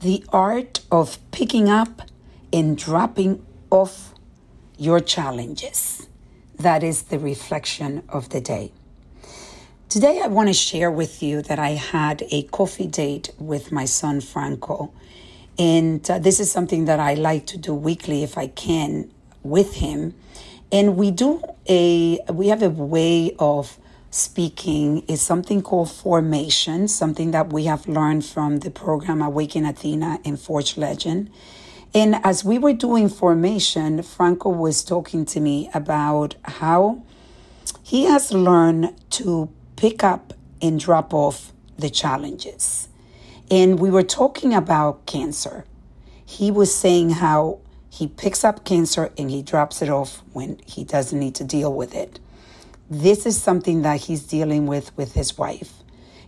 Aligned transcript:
the 0.00 0.24
art 0.32 0.80
of 0.92 1.18
picking 1.32 1.68
up 1.68 2.02
and 2.52 2.78
dropping 2.78 3.44
off 3.70 4.14
your 4.76 5.00
challenges. 5.00 6.06
That 6.56 6.82
is 6.82 7.04
the 7.04 7.18
reflection 7.18 8.02
of 8.08 8.28
the 8.28 8.40
day. 8.40 8.72
Today, 9.88 10.20
I 10.22 10.28
want 10.28 10.48
to 10.48 10.52
share 10.52 10.90
with 10.90 11.22
you 11.22 11.42
that 11.42 11.58
I 11.58 11.70
had 11.70 12.22
a 12.30 12.42
coffee 12.44 12.86
date 12.86 13.30
with 13.38 13.72
my 13.72 13.86
son 13.86 14.20
Franco. 14.20 14.92
And 15.58 16.08
uh, 16.08 16.18
this 16.18 16.38
is 16.38 16.52
something 16.52 16.84
that 16.84 17.00
I 17.00 17.14
like 17.14 17.46
to 17.46 17.58
do 17.58 17.74
weekly 17.74 18.22
if 18.22 18.38
I 18.38 18.48
can 18.48 19.10
with 19.42 19.74
him. 19.74 20.14
And 20.70 20.96
we 20.96 21.10
do 21.10 21.42
a, 21.68 22.20
we 22.30 22.48
have 22.48 22.62
a 22.62 22.70
way 22.70 23.34
of 23.38 23.78
speaking 24.10 25.04
is 25.08 25.20
something 25.20 25.62
called 25.62 25.90
formation, 25.90 26.88
something 26.88 27.30
that 27.32 27.52
we 27.52 27.64
have 27.64 27.86
learned 27.86 28.24
from 28.24 28.58
the 28.58 28.70
program 28.70 29.20
Awaken 29.20 29.64
Athena 29.64 30.20
and 30.24 30.40
Forge 30.40 30.76
Legend. 30.76 31.30
And 31.94 32.16
as 32.24 32.44
we 32.44 32.58
were 32.58 32.72
doing 32.72 33.08
formation, 33.08 34.02
Franco 34.02 34.50
was 34.50 34.84
talking 34.84 35.24
to 35.26 35.40
me 35.40 35.70
about 35.74 36.36
how 36.42 37.02
he 37.82 38.04
has 38.04 38.32
learned 38.32 38.94
to 39.10 39.50
pick 39.76 40.04
up 40.04 40.34
and 40.60 40.78
drop 40.78 41.14
off 41.14 41.52
the 41.78 41.88
challenges. 41.88 42.88
And 43.50 43.78
we 43.78 43.90
were 43.90 44.02
talking 44.02 44.52
about 44.52 45.06
cancer. 45.06 45.64
He 46.24 46.50
was 46.50 46.74
saying 46.74 47.10
how 47.10 47.60
he 47.88 48.06
picks 48.06 48.44
up 48.44 48.64
cancer 48.64 49.10
and 49.16 49.30
he 49.30 49.42
drops 49.42 49.80
it 49.80 49.88
off 49.88 50.22
when 50.32 50.60
he 50.66 50.84
doesn't 50.84 51.18
need 51.18 51.34
to 51.36 51.44
deal 51.44 51.72
with 51.72 51.94
it. 51.94 52.18
This 52.90 53.26
is 53.26 53.40
something 53.40 53.82
that 53.82 54.00
he's 54.00 54.22
dealing 54.22 54.66
with 54.66 54.96
with 54.96 55.12
his 55.12 55.36
wife. 55.36 55.72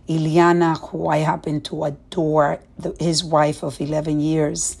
Iliana, 0.07 0.77
who 0.89 1.07
I 1.07 1.17
happen 1.17 1.61
to 1.61 1.85
adore, 1.85 2.59
the, 2.77 2.95
his 2.99 3.23
wife 3.23 3.63
of 3.63 3.79
11 3.81 4.19
years, 4.19 4.77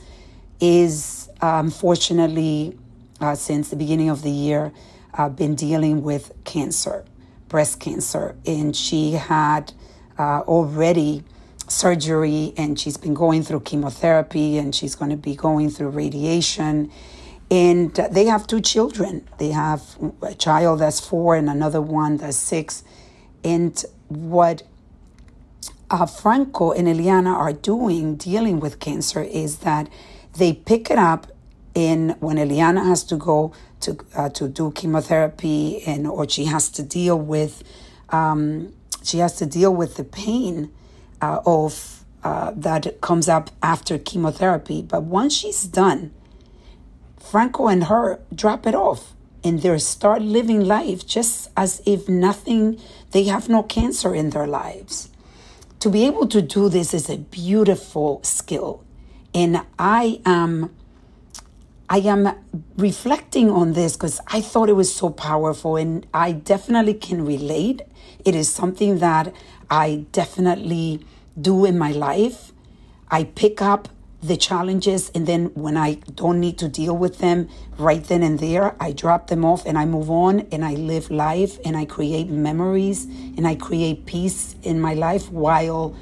is 0.59 1.29
unfortunately, 1.41 2.77
um, 3.19 3.29
uh, 3.29 3.35
since 3.35 3.69
the 3.69 3.75
beginning 3.75 4.09
of 4.09 4.21
the 4.21 4.29
year, 4.29 4.71
uh, 5.15 5.29
been 5.29 5.55
dealing 5.55 6.03
with 6.03 6.31
cancer, 6.43 7.03
breast 7.49 7.79
cancer. 7.79 8.35
And 8.45 8.75
she 8.75 9.13
had 9.13 9.73
uh, 10.19 10.41
already 10.41 11.23
surgery 11.67 12.53
and 12.57 12.79
she's 12.79 12.97
been 12.97 13.13
going 13.13 13.41
through 13.43 13.61
chemotherapy 13.61 14.57
and 14.57 14.75
she's 14.75 14.93
going 14.93 15.11
to 15.11 15.17
be 15.17 15.35
going 15.35 15.69
through 15.69 15.89
radiation 15.89 16.91
and 17.51 17.93
they 17.93 18.25
have 18.25 18.47
two 18.47 18.61
children. 18.61 19.27
They 19.37 19.49
have 19.51 19.83
a 20.21 20.33
child 20.33 20.79
that's 20.79 21.01
four 21.01 21.35
and 21.35 21.49
another 21.49 21.81
one 21.81 22.15
that's 22.17 22.37
six. 22.37 22.83
And 23.43 23.83
what 24.07 24.63
uh, 25.89 26.05
Franco 26.05 26.71
and 26.71 26.87
Eliana 26.87 27.35
are 27.35 27.51
doing 27.51 28.15
dealing 28.15 28.61
with 28.61 28.79
cancer 28.79 29.21
is 29.21 29.57
that 29.57 29.89
they 30.37 30.53
pick 30.53 30.89
it 30.89 30.97
up 30.97 31.27
in 31.75 32.15
when 32.21 32.37
Eliana 32.37 32.85
has 32.85 33.03
to 33.05 33.17
go 33.17 33.53
to 33.81 33.97
uh, 34.15 34.29
to 34.29 34.47
do 34.47 34.71
chemotherapy 34.71 35.83
and 35.85 36.07
or 36.07 36.29
she 36.29 36.45
has 36.45 36.69
to 36.69 36.83
deal 36.83 37.19
with 37.19 37.63
um, 38.09 38.71
she 39.03 39.17
has 39.17 39.35
to 39.37 39.45
deal 39.45 39.75
with 39.75 39.95
the 39.97 40.05
pain 40.05 40.71
uh, 41.21 41.41
of 41.45 42.05
uh, 42.23 42.51
that 42.55 43.01
comes 43.01 43.27
up 43.27 43.49
after 43.61 43.97
chemotherapy. 43.97 44.81
But 44.81 45.03
once 45.03 45.33
she's 45.33 45.63
done, 45.63 46.11
Franco 47.21 47.67
and 47.67 47.85
her 47.85 48.19
drop 48.33 48.67
it 48.67 48.75
off 48.75 49.13
and 49.43 49.61
they 49.61 49.77
start 49.79 50.21
living 50.21 50.61
life 50.65 51.05
just 51.05 51.49
as 51.57 51.81
if 51.85 52.07
nothing, 52.07 52.79
they 53.11 53.23
have 53.23 53.49
no 53.49 53.63
cancer 53.63 54.13
in 54.13 54.29
their 54.29 54.47
lives. 54.47 55.09
To 55.79 55.89
be 55.89 56.05
able 56.05 56.27
to 56.27 56.41
do 56.41 56.69
this 56.69 56.93
is 56.93 57.09
a 57.09 57.17
beautiful 57.17 58.21
skill. 58.23 58.83
And 59.33 59.61
I 59.79 60.21
am. 60.25 60.75
I 61.89 61.97
am 61.97 62.29
reflecting 62.77 63.49
on 63.49 63.73
this 63.73 63.97
because 63.97 64.21
I 64.27 64.39
thought 64.39 64.69
it 64.69 64.77
was 64.77 64.93
so 64.95 65.09
powerful 65.09 65.75
and 65.75 66.07
I 66.13 66.31
definitely 66.31 66.93
can 66.93 67.25
relate. 67.25 67.81
It 68.23 68.33
is 68.33 68.49
something 68.49 68.99
that 68.99 69.33
I 69.69 70.05
definitely 70.13 71.05
do 71.39 71.65
in 71.65 71.77
my 71.77 71.91
life. 71.91 72.53
I 73.09 73.25
pick 73.25 73.61
up 73.61 73.89
the 74.21 74.37
challenges 74.37 75.09
and 75.15 75.25
then 75.27 75.45
when 75.55 75.77
I 75.77 75.95
don't 76.15 76.39
need 76.39 76.59
to 76.59 76.67
deal 76.67 76.95
with 76.95 77.17
them 77.17 77.49
right 77.77 78.03
then 78.03 78.21
and 78.21 78.39
there, 78.39 78.75
I 78.79 78.91
drop 78.91 79.27
them 79.27 79.43
off 79.43 79.65
and 79.65 79.77
I 79.77 79.85
move 79.85 80.11
on 80.11 80.41
and 80.51 80.63
I 80.63 80.75
live 80.75 81.09
life 81.09 81.57
and 81.65 81.75
I 81.75 81.85
create 81.85 82.29
memories 82.29 83.05
and 83.05 83.47
I 83.47 83.55
create 83.55 84.05
peace 84.05 84.55
in 84.61 84.79
my 84.79 84.93
life 84.93 85.31
while 85.31 85.95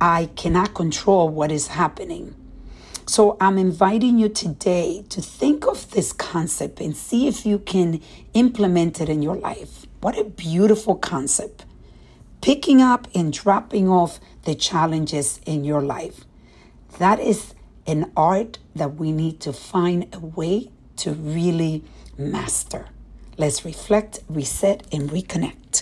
I 0.00 0.26
cannot 0.36 0.74
control 0.74 1.28
what 1.28 1.50
is 1.50 1.68
happening. 1.68 2.34
So 3.06 3.36
I'm 3.40 3.58
inviting 3.58 4.18
you 4.18 4.28
today 4.28 5.04
to 5.08 5.20
think 5.22 5.66
of 5.66 5.90
this 5.90 6.12
concept 6.12 6.80
and 6.80 6.96
see 6.96 7.26
if 7.26 7.46
you 7.46 7.58
can 7.58 8.00
implement 8.34 9.00
it 9.00 9.08
in 9.08 9.22
your 9.22 9.36
life. 9.36 9.86
What 10.00 10.18
a 10.18 10.24
beautiful 10.24 10.96
concept. 10.96 11.64
Picking 12.42 12.82
up 12.82 13.08
and 13.14 13.32
dropping 13.32 13.88
off 13.88 14.20
the 14.44 14.54
challenges 14.54 15.40
in 15.46 15.64
your 15.64 15.80
life. 15.80 16.24
That 16.98 17.18
is 17.18 17.54
an 17.86 18.10
art 18.16 18.58
that 18.74 18.94
we 18.94 19.12
need 19.12 19.40
to 19.40 19.52
find 19.52 20.06
a 20.12 20.20
way 20.20 20.70
to 20.96 21.12
really 21.12 21.82
master. 22.16 22.86
Let's 23.36 23.64
reflect, 23.64 24.20
reset, 24.28 24.86
and 24.92 25.10
reconnect. 25.10 25.81